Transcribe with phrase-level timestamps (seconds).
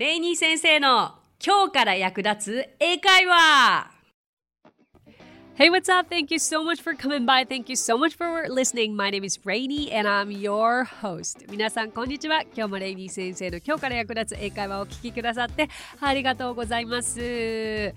[0.00, 1.12] レイニー先生の
[1.44, 3.90] 今日から役立つ英会話
[5.58, 6.08] Hey, what's up?
[6.08, 7.46] Thank you so much for coming by.
[7.46, 8.96] Thank you so much for listening.
[8.96, 11.46] My name is Rainy and I'm your host.
[11.50, 12.40] 皆さん、こんにちは。
[12.44, 15.68] 今日もレイニー先生の今日から役立つ英会話をお聞きくださって
[16.00, 17.92] ありがとうございます。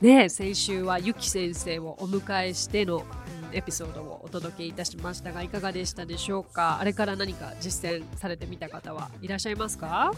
[0.00, 6.78] ね先週はゆき先生をお迎えしての、うん、エピソードをお届けいたしましたがいかがでしたでしょうか？
[6.80, 10.12] あれから何か実践されてみた方はいらっしゃいますか？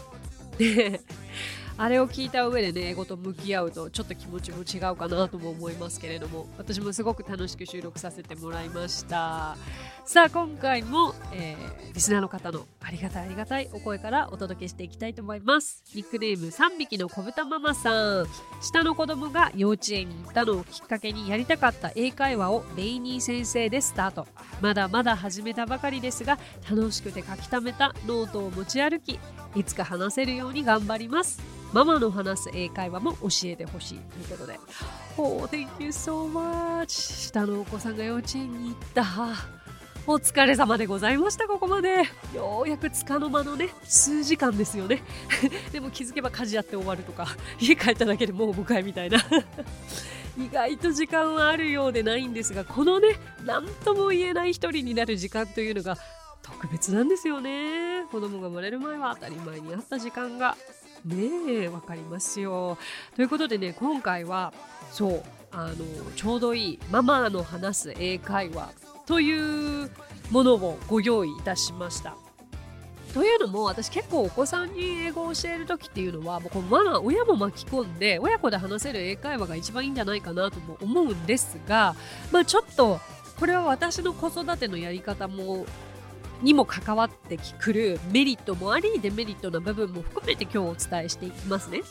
[0.57, 1.01] で
[1.77, 9.57] あれを聞いた上でね英語と向き合うとちょっと気持ちも違うかなとも思いますけれども私もすごく楽しく収録させてもらいました。
[10.05, 15.81] さあ今回も、えー、リスナーの方のありがたいありがたいお声からお届けしていきたいと思います。
[15.95, 18.27] ニックネーム3匹の小豚ママさん。
[18.61, 24.27] 下の子供が幼稚園に行ったのをきっかけにやりたかった英会話をレイニー先生でスタート。
[24.61, 26.37] まだまだ始めたばかりですが
[26.69, 29.19] 楽しくて書き溜めたノートを持ち歩き
[29.55, 31.41] いつか話せるように頑張ります。
[31.71, 34.59] ママの話す英会話も教えてほしいということで。
[35.15, 39.62] Oh, thank you so much 下のお子さんが幼稚園に行った。
[40.05, 42.03] お疲れ様でございましたここまで。
[42.35, 45.01] ようやくつかの間のね数時間ですよね。
[45.71, 49.19] でも気づけば家事やって終わるとか 家帰っただけでもう迎えみたいな。
[50.37, 55.95] 意外と時間はあるようでないんですがこのね何とも言えない一人になる時間というのが
[56.41, 58.05] 特別なんですよね。
[58.11, 60.57] 子供が生まれる前は当たり前にあった時間が。
[61.05, 62.77] ねえわかりますよ。
[63.15, 64.53] ということでね今回は
[64.91, 65.75] そうあの
[66.15, 68.71] ちょうどいいママの話す英会話
[69.05, 69.89] という
[70.31, 72.15] ものをご用意いたしました。
[73.13, 81.95] というのも私結構お子さんに英語を教える時っていうのはもうこのママ親も巻き込んで親子で話せる英会話が一番いいんじゃないかなとも思うんですが
[82.31, 82.99] まあちょっと
[83.39, 85.67] これは私の子育てのやり方も
[86.43, 91.81] にも関わってくるメリットもありデメリットな部分も含めて今日お伝えしていきますね。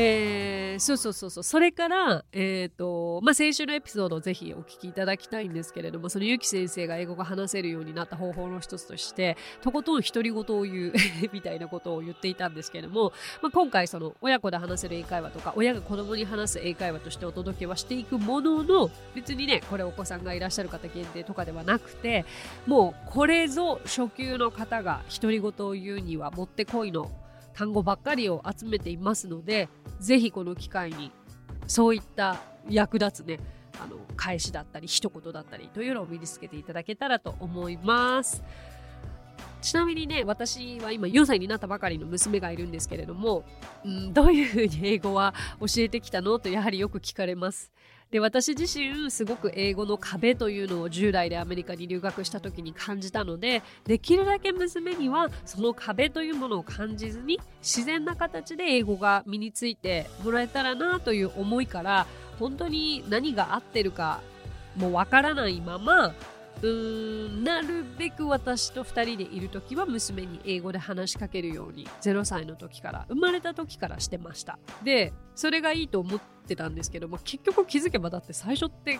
[0.00, 10.92] えー、そうそうそうそうそれから、えーとまあ、先週のエピソードをぜひお聞きいただきたいんですけれどもそのゆき先生が英語が話せるようになった方法の一つとしてとことん独り言を言う
[11.32, 13.12] みたいなことを言っていたんですけれども、
[13.42, 22.24] まあ、今回その親子で話せる英会話とか親が子供に話す英会話としてお届けはしていくものの別にねこれお子さんがいらっしゃる方限定とかではなくて
[22.66, 27.10] もうこれぞ初級の方が独り言を言うにはもってこいの
[27.54, 29.68] 単語ばっかりを集めていますので
[30.00, 31.10] ぜひこの機会に
[31.66, 33.40] そういった役立つね
[33.82, 38.42] あの返しだったり一言だったりというのを身につけていただけたらと思います。
[39.60, 43.44] ちなみにね私は今4歳になったばかりの娘がいるんですけれども、
[43.84, 47.72] うん、どういうふうに英語は教えてきたのとやはりよく聞かれます。
[48.10, 62.06] で私自身すごく英語の壁というのを10代でアメリカに留学した時に感じたのでできるだけ娘にはその壁というものを感じずに自然な形で英語が身についてもらえたらなという思いから
[62.38, 64.20] 本当に何が合ってるか
[64.76, 66.14] もわからないまま
[66.62, 74.58] うんなるべく私と2人でいる時は娘に英語で話しかけるように0歳の時から生まれた時からしてました。
[74.82, 78.98] でそれがいいと思ってたんですけども結局気づけばだって最初って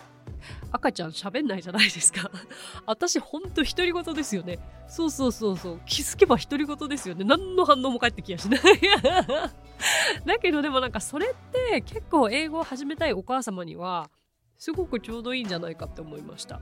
[0.71, 2.31] 赤ちゃん喋んないじゃないですか。
[2.87, 4.59] 私ほんと独り言ですよね。
[4.87, 5.81] そうそうそうそう。
[5.85, 7.25] 気づけば独り言ですよね。
[7.25, 8.61] 何の反応も返ってきやしない。
[10.25, 14.11] だけどでもなんかそれって結構英語を始めたいお母様には
[14.59, 16.61] すごくちょうどいいんじゃないかって思いました。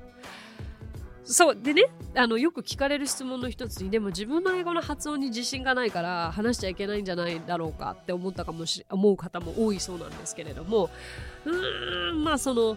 [1.27, 10.89] そうでねあのよく聞かれる質問の一つにでも自分の英語の発音に自信がないから話しちゃいけないんじゃないだろうかって思ったかもし思う方も多いそうなんですけれども。
[11.45, 12.77] うーんまあその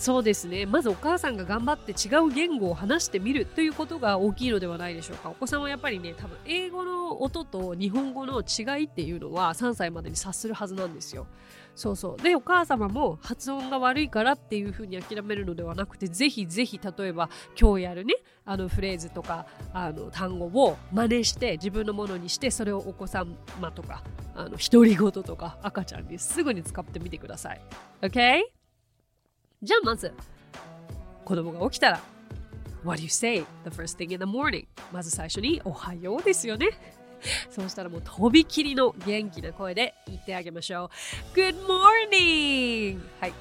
[0.00, 0.64] そうですね。
[0.64, 5.28] まずお母さんが頑張って違う言語を話してみるということが大きいのではないでしょうか。
[5.30, 11.26] お子さんはやっぱりね多分英語の音と日本語の違いっていうのは3歳までに察するはずなんですよ。
[11.74, 18.14] そうそうでお母様も発音が悪いからっていうふうに諦めるのではなくてぜひぜひ例えば今日やるね
[18.44, 23.26] あのフレーズとかあの単語を真似して自分のものにしてそれをお子様
[23.74, 24.02] とか
[24.34, 27.60] あの独り言とか赤ちゃんにすぐに使ってみてください
[28.02, 28.40] OK?
[29.62, 30.12] じゃあまず
[31.24, 32.00] 子供が起きたら
[32.82, 34.66] What do you say the first thing in the morning?
[34.92, 36.70] まず最初におはようですよね
[37.50, 40.90] そうしたらもうとびきりの元気な声で言ってあげましょ
[41.34, 41.36] う。
[41.36, 43.00] Good morning!
[43.20, 43.32] はい。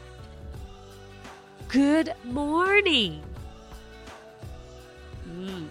[1.70, 3.22] Good morning!
[5.28, 5.70] うん。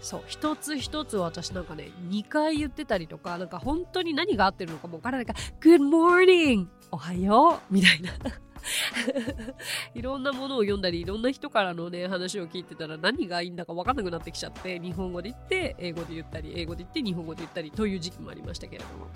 [0.00, 6.66] そう、一つ一つ私なんかね、2回言ってたりとか、なんか本当に何が合ってるのかもわからないから、Good morning!
[6.90, 8.12] おはようみたいな。
[9.94, 19.06] いろんなものを読んだり、いろんな人からのね、話を聞いてたら何がいいんだか分かんなくなってきちゃって、日本語で言って、英語で言ったり、英語で言って、日本語で言ったりという時期もありましたけれども。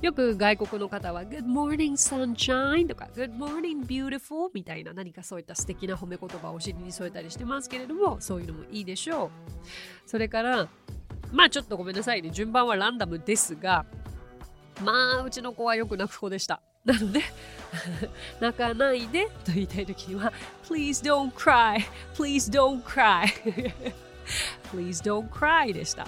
[0.00, 9.30] よく外国の方は、Good morning sunshine とか、Good morning beautiful みたいな何かそういった素敵な褒め言葉をお尻に添えたりしてますけれども、そういうのもいいでしょう。
[10.06, 10.68] それから、
[11.32, 12.30] まあちょっとごめんなさいね。
[12.30, 13.84] 順番はランダムですが、
[14.82, 16.62] まあうちの子はよく泣く子でした。
[16.84, 17.20] なので
[18.40, 20.32] 泣かないでと言いたい時には
[20.66, 21.80] Please don't cry
[22.14, 23.26] Please don't cry.
[24.72, 26.06] Please don't cry でした。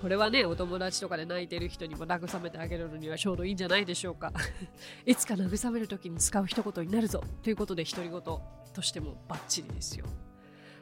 [0.00, 4.32] これはねお友達とかで泣いてる人にも慰めてあげるのにはちょうどいいんじゃないでしょうか。
[5.04, 7.22] いつか慰める時に使う一言になるぞ。
[7.42, 8.40] ということで独り言と
[8.80, 10.06] してもバッチリですよ。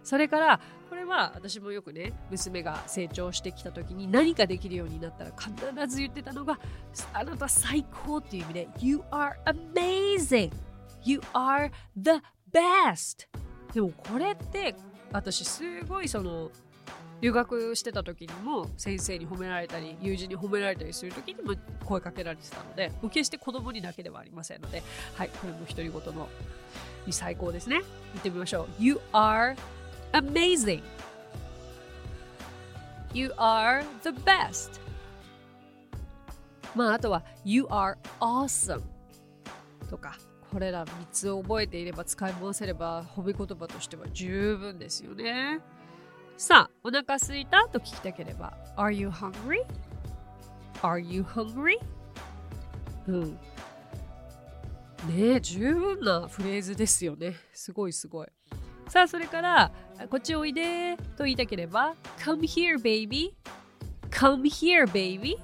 [0.06, 5.52] それからこれは私もよくね娘が成長してきた時に何かできるようになったら必
[5.88, 6.60] ず言ってたのが
[7.12, 10.52] あなた最高っていう意味で You are amazing.
[11.02, 12.22] You are the
[12.52, 13.26] best.
[13.74, 14.76] でもこれって
[15.10, 16.52] 私すごいその
[17.20, 21.54] 留学してた時にも先生に褒められたり友人に褒められたりする時にも
[21.84, 24.84] 声かけられてたので決して子供にだけではありませんので
[25.16, 26.28] はいこれも独り言の
[27.10, 27.80] 最高ですね。
[28.12, 28.82] 言ってみましょう。
[28.82, 29.56] You are
[30.16, 30.82] amazing.
[33.12, 34.80] You are the best.
[36.74, 38.82] まあ、あとは You are awesome
[39.88, 40.18] とか、
[40.52, 45.60] これら3つを覚えていれば使い回せれば褒め言葉としては十分ですよね。
[46.36, 47.66] さあ、お腹すいた？
[47.68, 51.78] と聞きたければ Are you hungry?Are you hungry?
[53.06, 53.38] うん。
[55.08, 57.36] ねえ、十分なフレーズですよね。
[57.54, 58.28] すごいすごい。
[58.88, 59.72] さあ、それから、
[60.10, 63.34] こっちおいでと言いたければ、Come here, baby.
[64.10, 65.36] Come here, baby.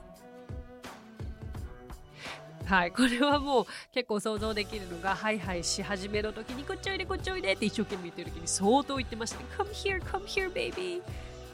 [2.67, 9.47] はい、これはもう結構想像できるのが、ハイハイし始めの時に、こっちおいで、こっちおいでって一生懸命言ってる時に相当言ってましたね。
[9.59, 11.01] Come here, come here, baby.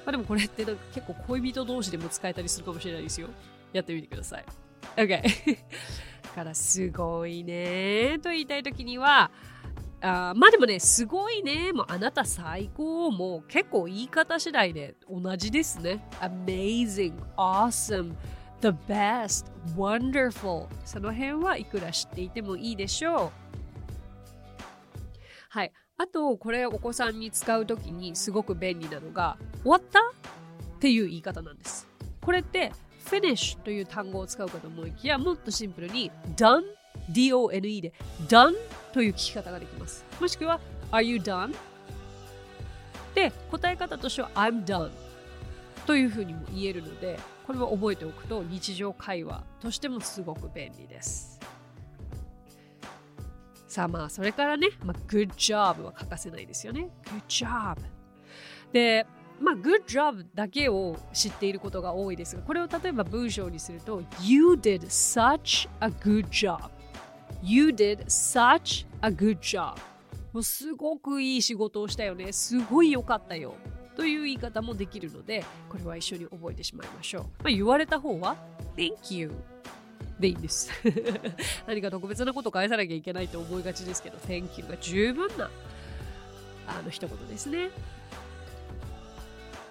[0.05, 3.29] まあでもこれって結構恋人同士でも使えたりするかもしれないですよ。
[3.73, 4.45] やってみてください。
[4.97, 5.23] OK。
[5.23, 9.31] だ からすごいねと言いたい時には、
[10.01, 11.73] あまあでもね、すごいね。
[11.73, 13.11] もうあなた最高。
[13.11, 16.09] もう結構言い方次第で同じですね。
[16.21, 18.15] amazing, awesome,
[18.61, 19.47] the best,
[19.77, 20.69] wonderful。
[20.85, 23.31] その辺はいくら知っていてもいいでしょう。
[25.49, 25.73] はい。
[25.97, 29.99] あと、これお子さんに使うときにすごく便利なのが、終わった？
[29.99, 31.89] っていう言い方なんです。
[32.21, 32.73] これって
[33.05, 36.63] finish という単語を使うかと思いきや、もっとシンプルに done
[37.09, 37.93] D-O-N-E で
[38.27, 38.55] done
[38.93, 40.05] という聞き方ができます。
[40.21, 40.61] もしくは
[40.91, 41.55] Are you done?
[43.15, 44.91] で、答え方としては I'm done
[45.87, 51.41] というふうにも言えるので、これは覚えておくと日常会話としてもすごく便利です。
[53.67, 56.89] さあまあ、それからね、まあ、good job は欠かせないですよね。
[57.05, 57.77] good job。
[58.73, 59.07] で、
[59.41, 66.71] まあ、good job だけを知っていることが多いですが、これを例えば文章にすると、You did such a good job
[67.43, 69.77] You did such a good job.
[70.33, 72.33] もうすごくいい仕事をしたよね。
[72.33, 73.55] すごい良かったよ。
[73.97, 77.23] という言い方もできるので、これは一緒に覚えてしまいましょう。
[77.23, 78.37] まあ、言われた方は
[78.77, 79.33] Thank you
[80.21, 80.71] でいいんです。
[81.67, 85.51] 何か特別なこと返さなきゃいけないと思いがちですけど、Thank you が十分な
[86.67, 87.71] あの一言ですね。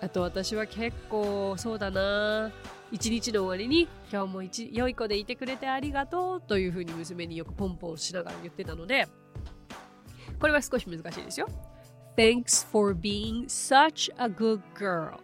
[0.02, 2.52] あと私は結構そうだな
[2.92, 4.42] 一日の終わりに今日も
[4.72, 9.08] 良い子でいてくれてありがとうというふうに娘によくポンポンしながら言ってたので
[10.40, 11.48] これは少し難しいですよ。
[12.16, 15.20] Thanks for being such a good girl.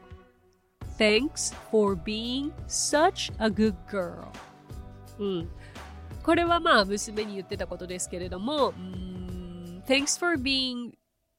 [0.97, 4.27] Thanks for being such a good girl.
[5.19, 5.49] うん。
[6.23, 8.73] これはまあ娘に言ってたことですけれども
[9.87, 10.93] Thanks for being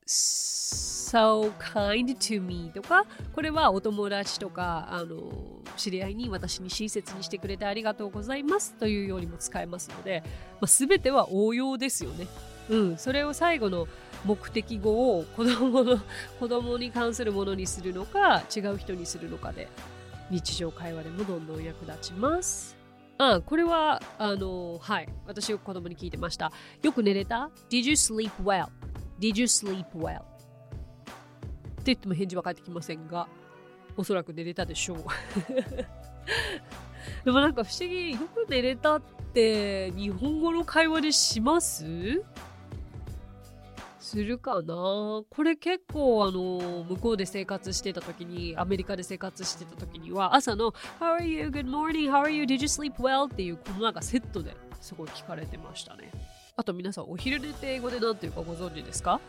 [0.07, 10.23] so kind to me とか、これはお友達とか、あの、知り合いに私に親切にしてくれてありがとうございますというようにも使えますので、
[10.61, 12.27] まあ、全ては応用ですよね。
[12.71, 13.87] うん、それを最後の
[14.25, 15.99] 目的語を子供の
[16.41, 19.69] 子供に関するものにするのか違う人にするのかで
[20.31, 22.77] 日常会話でもどんどん役立ちます。
[23.19, 26.51] あこれはあのはい私よく子供に聞いてました
[26.83, 28.69] よく寝れた？Did you sleep well?
[29.21, 30.21] Did you sleep well?
[30.21, 30.23] っ
[31.85, 33.29] て言っても返事は返ってきませんが、
[33.97, 35.05] おそらく寝れたでしょう。
[37.25, 39.03] でもなんか不思議、よく寝れたっ
[39.33, 42.23] て日本語の会話でします？
[44.01, 45.23] するかな？
[45.31, 51.49] これ結構あの向こうで生活してた時にアメリカで生活してた時には朝の How are you?
[51.49, 52.11] Good morning?
[52.11, 52.45] How are you?
[52.45, 53.33] Did you sleep well?
[53.33, 56.11] っていうこのなんかセットですごい聞かれてましたね。
[56.57, 59.21] あと皆さん、お昼寝って英語で何ていうかご存知ですか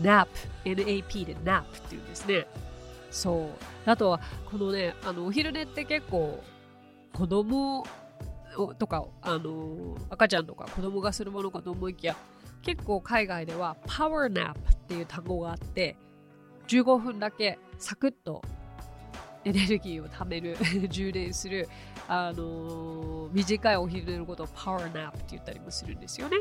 [0.00, 0.28] ?nap,
[0.64, 2.46] n-a-p で nap っていうんですね。
[3.10, 3.50] そ
[3.86, 3.90] う。
[3.90, 6.42] あとは、このね、あの、お昼寝って結構、
[7.12, 7.84] 子供
[8.78, 12.16] とか、あの、赤ちゃんとか子供がするものかと思いきや、
[12.62, 14.56] 結構海外では power nap っ
[14.88, 15.96] ていう単語があって、
[16.68, 18.42] 15分だけサクッと
[19.44, 20.56] エネルギーを貯める
[20.90, 21.68] 充電する、
[22.08, 26.38] あのー、短いお昼寝のことをパワーナップって言ったりもするんですよね。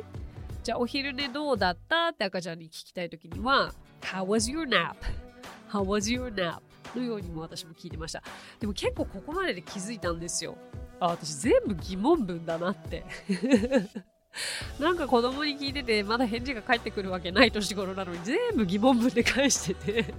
[0.64, 2.10] じゃあお昼寝どうだった？
[2.10, 6.60] って赤ちゃんに聞きたいときには How was your nap?How was your nap?
[6.96, 8.22] のようにも私も聞いてました。
[8.60, 10.58] でも結構ここまでで気づいたんですよ。
[11.00, 13.06] あ、私全部疑問文だなって
[14.80, 20.14] なんか子供に聞いててまだ返事が返ってくるわけない年頃なのに全部疑問文で返してて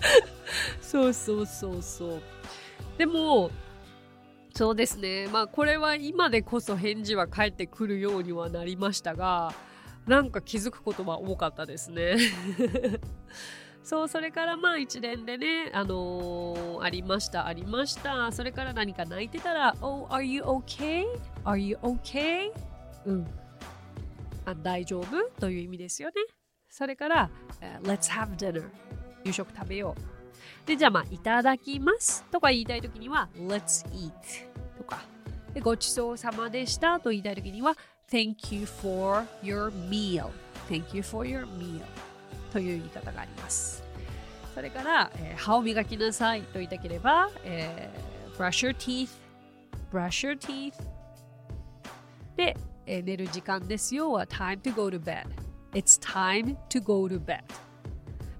[0.80, 2.22] そうそうそうそう。
[2.98, 3.50] でも、
[4.54, 5.28] そうですね。
[5.32, 9.52] まあこれは今でこそ返事は返ってくるようにはなりましたが、
[10.06, 12.16] なんか気づくことは多かったですね。
[13.82, 18.30] そう、それからまあ一連でね、あのー、ありました、ありました。
[18.32, 22.50] それから何か泣いてたら、Oh, are you okay?Are you okay?
[23.04, 23.26] うん。
[24.46, 25.40] あ大丈夫？
[25.40, 26.14] という意味ですよね。
[26.70, 28.68] それから、uh, Let's have dinner.
[29.24, 30.66] 夕食食べよう。
[30.66, 34.12] で、じゃあまあ、いただきますとか言いたいときには、Let's eat
[34.78, 35.00] とか。
[35.52, 37.76] で、ごちそうさまでしたと言いたいときには、
[38.10, 40.28] Thank you for your meal.
[40.68, 41.82] Thank you for your meal.
[42.52, 43.82] という言い方があります。
[44.54, 49.08] それから、えー、歯を磨きなさいと言いたければ、えー、brush your teeth,
[49.92, 50.74] brush your teeth
[52.36, 55.26] で、えー、寝る時間ですよは time to go to bed.
[55.72, 57.42] It's time to go to bed.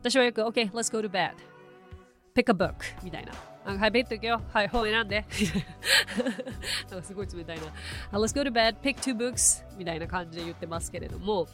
[0.04, 1.30] 私はよく、OK, let's go to bed.
[2.34, 3.32] Pick a book みたいな。
[3.78, 4.42] はい、ベッド行くよ。
[4.52, 5.24] はい、本選んで。
[6.90, 8.18] なんかすごい冷たいな。
[8.18, 11.48] Let's go to bed, pick two books みたいな感じで言ってますけれども、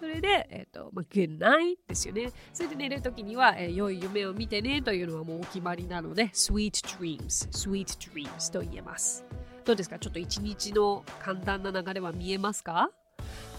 [0.00, 2.32] それで、えっ、ー、と、まあ、good night ですよね。
[2.52, 9.24] それで寝るときには、えー、良い夢を見てねというのはもうお決まりなので、sweet dreams, sweet dreams と言えます。
[9.64, 10.00] どうですか？
[10.00, 12.90] ちょっと一日の簡単な流れは見えますか？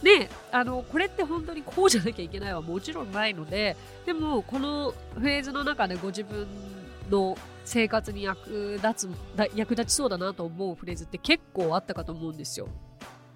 [0.03, 6.45] であのこれって本当にこうじゃなきゃいけないはもちろんないのででもこのフレーズの中でご自分
[7.09, 9.09] の生活に役立つ
[9.55, 12.67] 役立ちそうだなと思うフレーズって結構あったかと思うんですよ。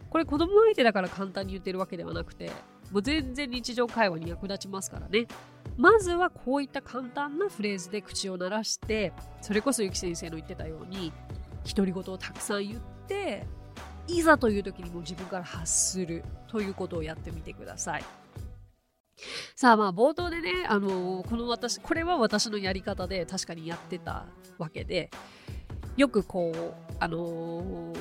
[0.09, 2.47] これ子供相手だから簡単に言ってるわけではなくて
[2.91, 5.27] もう全然日常会話に役立ちますからね。
[5.77, 11.13] まずはこういった簡単なフレーズで口を鳴らしてそれこそゆき先生の言ってたように
[11.75, 13.45] 独り言をたくさん言って
[14.07, 18.03] いざという時にも自分から発するということをやってみてください。
[19.55, 24.25] さあまあ冒頭でね、あのー、この私、これは私のやり方で確かにやってた
[24.57, 25.09] わけで、
[25.95, 27.97] よくこう、あのー、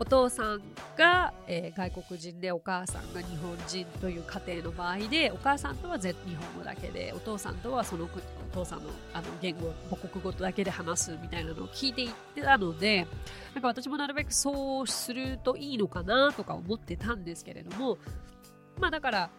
[0.00, 0.62] お父さん
[0.96, 6.16] が、えー、外国人でお母さんが日本人という家庭の場合でお母さんとは日本
[6.56, 8.06] 語だけでお父さんとはその
[8.48, 13.06] 父さんのあの言語母国語だけで話すみたいなのを聞いていってたので
[13.54, 17.98] なんか私もなるべくそうするといいのかなとか思ってたんですけれども
[18.80, 19.30] まあだから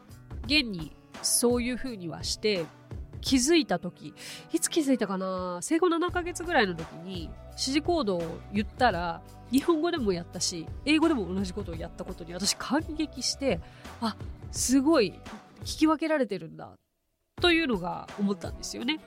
[0.46, 2.66] 現にそういうふうにはして
[3.22, 4.14] 気づいた時
[4.54, 8.24] いつ気づいたかな生後7ヶ月ぐらいの時に指示コードを
[8.54, 13.60] 言ったら日本語でもやったし英語でも同じことをやったことに私感激して
[14.02, 14.16] あ
[14.52, 15.14] すごい
[15.62, 16.72] 聞き分けられてるんだ
[17.40, 19.00] というのが思ったんですよね。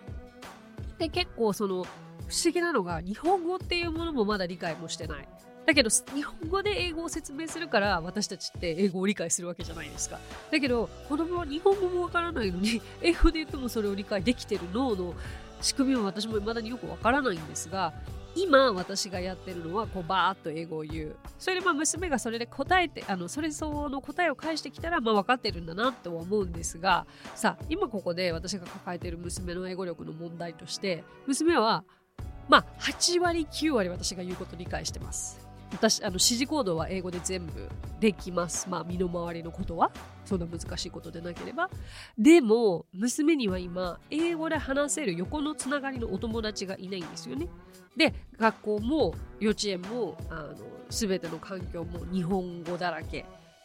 [0.99, 1.85] で結構その
[2.29, 5.29] 不思議なのが日本語っていうものもまだ理解もしてない。
[5.67, 10.19] だけど日本語で英語を説明するから私たちって英語を理解するわけじゃないですか。
[10.51, 15.15] だけど子供は日本語もわからないのに 英語で言ってもそれを理解できてる脳の
[15.61, 17.93] 仕組みは私も未だによくわからないんですが
[18.35, 21.17] 今私がやってるのはこうバーッと英語を言う。
[21.39, 31.85] それでまあ娘がそれで答えてあのそれ相応の答えを返してきたらまあ分かってるんだなとは思うんですがさあ今ここで私が抱えている娘の英語力の問題として娘は
[32.49, 35.42] まあ8割9割私が言うことを理解してます。
[35.73, 37.69] 私あの指示行動は英語で全部
[38.01, 38.69] できます。
[38.69, 39.91] まあ身の回りのことは。
[40.25, 41.69] そんな難しいことでなければ。
[42.17, 47.49] でも娘には今英語で話せる横のつながりのお友達がいないんですよね。
[47.97, 50.55] で学校も幼稚園もあの
[50.89, 53.25] 全ての環境も日本語だらけ。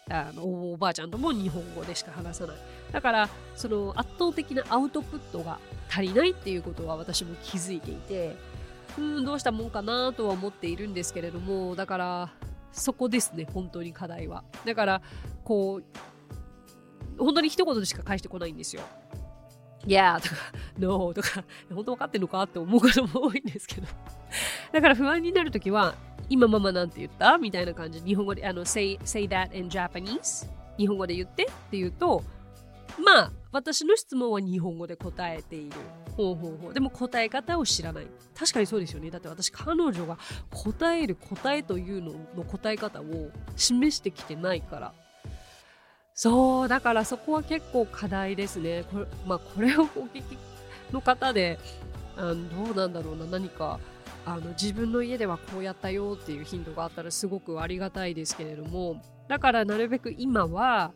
[0.09, 2.55] あのおばあちゃんとも日本語でしか話さない。
[2.91, 5.59] だからその圧倒的なアウトプットが
[5.89, 8.56] 足りないっていうことは私も気づいていて。
[8.97, 12.33] うんどうしたもんかなとは思っているんですけれどもだから
[12.71, 14.43] そこですね本当に課題は。
[14.65, 15.01] だから
[15.43, 15.83] こう
[17.17, 18.81] 本当に一言でしか返してこないんですよ。
[19.85, 20.35] Yeah とか
[20.77, 23.87] No とか本当分かってんのかって思うことも多いんですけど。
[24.73, 25.95] だから不安になるときは
[26.29, 27.37] 今ママなんて言った？
[27.37, 32.21] みたいな感じ日本語であの say, say that in Japanese 日本語で言ってって言うと
[33.03, 35.75] まあ私の質問は日本語で答えている
[36.15, 38.07] ほうほうほうでも答え方を知らない。
[38.35, 39.09] 確かにそうですよね。
[39.11, 40.17] だって私彼女が
[40.51, 44.93] 答える答えというのの答え方を示してきてないから。
[46.13, 48.83] そうだからそこは結構課題ですね。
[48.91, 50.37] これ,、まあ、これをお聞き
[50.91, 51.59] の方で
[52.15, 53.25] あのどうなんだろうな。
[53.25, 53.79] 何か
[54.25, 59.01] あの自分の家ではこうやったよっていうヒントがあったらすごくありがたいですけれども。
[59.27, 60.93] だからなるべく今は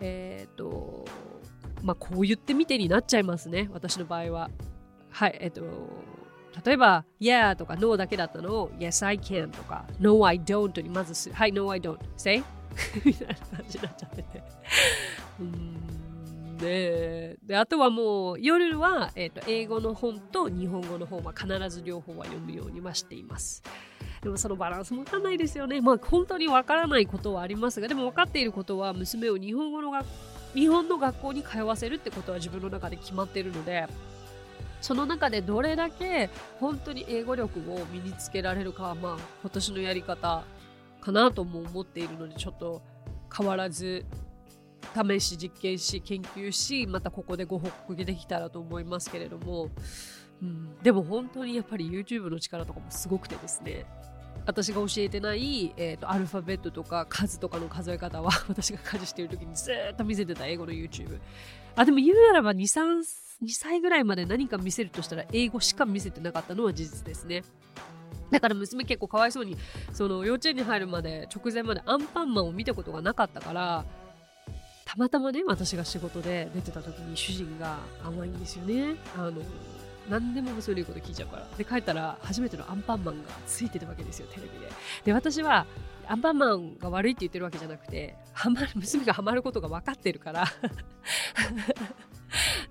[0.00, 1.04] えっ、ー、と
[1.82, 4.50] まあこう言ってみてになっちゃいますね私の場合は。
[5.10, 5.62] はいえっ、ー、と
[6.64, 11.98] 例えば Yeah とか No だけだったのを Yes I can とか No I don't にまずするはい No I don't
[12.16, 12.42] say
[13.04, 14.42] みたいな感じになっちゃってて。
[15.40, 15.90] うん
[16.60, 23.62] でであとはもう夜は、えーと、英語の本と日本語の本は必ず両方は読むようにはしています。
[24.22, 25.80] でもそのバランスもわかんないですよね。
[25.80, 30.06] まあ本当にわからないことはありますがでも分かっていることは娘を日本語の学
[30.54, 33.86] 日本の学校に通わせるってことは自分の中で決まってるので
[34.80, 40.44] その中でどれだけ本当に英語力を身につけられるかはまあ今年のやり方
[41.00, 42.82] かなとも思っているのでちょっと
[43.34, 44.04] 変わらず
[44.94, 49.68] 試し実験し研究しまたここでご報告できたらと思いますけれども、
[50.42, 53.86] うん、でも本当にやっぱり YouTube の力とかもすごくてですね。
[54.46, 61.20] 私が教えてない、えーと、アルファベットとか数とかの数え方は 私が家事してる時にずっと見せてた英語の YouTube
[61.76, 67.42] あでも言うならば2 3 2歳ぐらいまで何か見せるとしたら英語しか見せてなかったのは事実ですね。
[68.30, 69.56] だから娘結構かわいそうに
[69.92, 73.84] その幼稚園に入るまで直前までアンパンマンを見たことがなかったから
[74.84, 78.96] たまたまね私が仕事で出てた時に主人が甘いんですよね。
[79.16, 79.42] あの
[80.10, 81.46] 何でも娘の言うこと聞いちゃうから。
[81.56, 84.68] で帰ったら初めてのアンパンマンがついてたわけですよテレビで。
[85.04, 85.66] で私は
[86.08, 90.44] アンパンマンが悪いって言ってるわけじゃなくてハマる娘がハマることが分かってるから。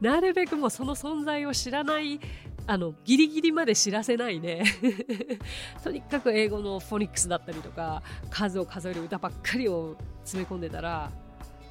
[0.01, 2.19] なるべくもうその存在を知らない
[2.67, 4.63] あのギリギリまで知らせないで。
[5.83, 11.09] とにかく英語のフォニックスだったりとか数を数える歌ばっかりを詰め込んでたら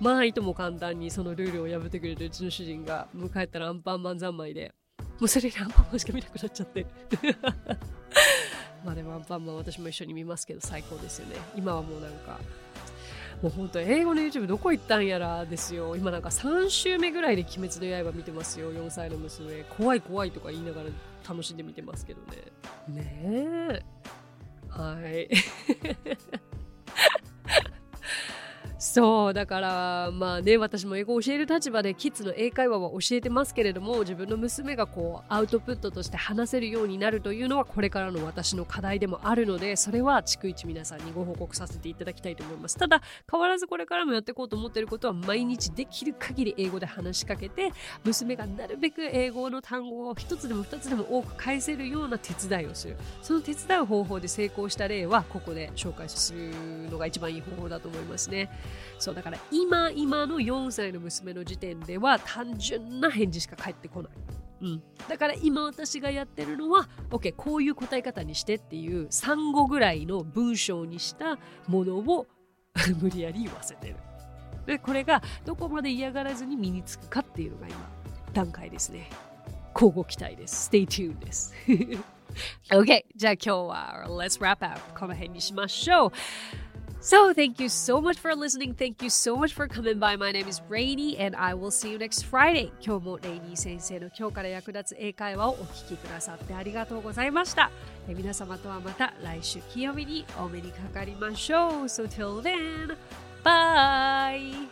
[0.01, 4.73] まあいとも簡単にそのルールを破ってくれるうちの主人が迎えたらアンパンマン三昧で
[5.21, 6.87] もうそれにアンパンマンしか見なくなっちゃって。
[8.85, 11.37] まあでもアンパンマン私も一緒に見ますけど最高ですよね。
[11.57, 12.39] 今はもうなんか
[13.43, 15.97] もう本当英語の YouTube どこ行ったんやらですよ。
[15.97, 18.73] 今なんか3週目ぐらいで鬼滅の刃見てますよ。
[18.73, 19.65] 4歳の娘。
[19.65, 20.89] 怖い怖いとか言いながら
[21.29, 23.03] 楽しんで見てますけどね。
[23.03, 23.23] ね
[23.71, 23.83] え。
[24.69, 25.29] はい。
[28.79, 42.77] そうだからまあね私も英語を教える立場でキッズの英会話は教えてますけれども自分の娘がこうアウトプットとして話せるようになるというのはこれからの私の課題でもあるのでそれは逐一皆さんにご報告させていただきたいと思います。
[42.77, 47.73] ただ変わらずこれからもやっていこうと思っていることは毎日できる限り英語で話しかけて
[48.05, 52.97] 娘がなるべく英語の単語を一つでも二つでも多く返せるような手伝いをする。
[53.23, 56.53] その手伝う方法で成功した例はここで紹介する
[56.93, 58.49] のが一番いい方法だと思いますね。
[58.99, 64.13] そうだから今今の4歳の娘の時点では単純な返事しか返ってこない。
[64.61, 72.27] うん、だから今私がやってるのは OK こういう答え方にしてっていう産後ぐらいの文章にしたものを
[73.01, 73.97] 無理やり言わせてる。
[74.67, 77.77] でこれがどこまで嫌がらずに身につくかっていうのが今
[78.33, 79.09] 段階ですね。
[79.75, 80.71] 交互期待です。
[80.71, 81.55] Stay tuned です。
[82.71, 86.13] OK じゃあ今日は Let's wrap up この辺にしましょう。
[87.01, 88.75] So, thank you so much for listening.
[88.75, 90.17] Thank you so much for coming by.
[90.17, 92.73] My name is Rainy, and I will see you next Friday.
[92.85, 97.71] 今日もレイニー先生の今日から役立つ英会話をお聞きくださってありがとうございました。
[98.09, 101.71] え皆様とはまた来週金曜日にお目にかかりましょう。
[101.85, 102.97] So, till then,
[103.45, 104.69] bye!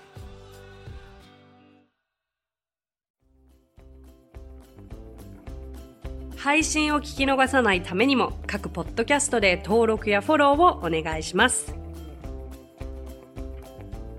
[6.36, 11.85] 配信を聞き逃さないためにも各ポッドキャストで登録やフォローをお願いします。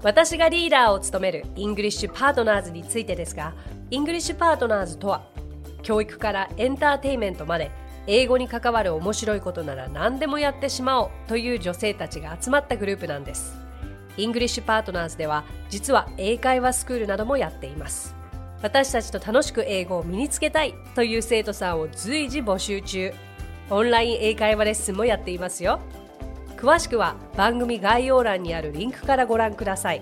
[0.03, 3.53] 私がリーダーを務める English Partners についてですが
[3.89, 5.27] English Partners とは
[5.81, 7.71] 教育からエンターテインメントまで
[8.05, 13.55] 英語に関わる面白いことなら何でもやってしまおうという女性たちが集まったグループなんです。
[14.15, 18.15] English Partners では実は英会話スクールなどもやっています。
[18.62, 23.13] 私たちと楽しく英語を身につけたいという生徒さんを随時募集中。
[23.69, 25.79] オンライン英会話レッスンもやっていますよ。
[26.57, 30.01] 詳しくは番組概要欄にあるリンクからご覧ください。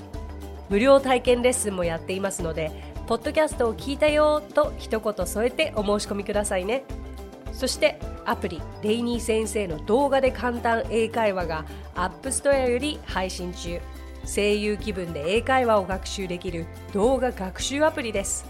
[0.69, 2.71] 無料体験レッスンもやっていますので
[3.05, 6.83] ポッドキャストを聞いたよと一言添えてお申し込みくださいね。
[7.51, 13.79] そしてアプリレイニー先生の動画で簡単英会話がApp Store より配信中。
[14.25, 18.45] 声優気分で英会話を学習できる動画学習アプリです。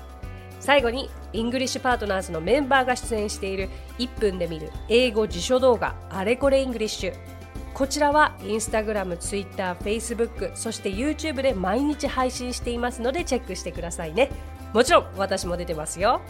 [0.62, 7.35] 最後に English Partners のメンバーが出演している1分で見る英語辞書動画あれこれ English。
[7.76, 14.32] こちらはインスタグラム、ツイッター、フェイスブックそして YouTube で毎日配信していますのでチェックしてくださいね。
[14.74, 16.22] もちろん私も出てますよ。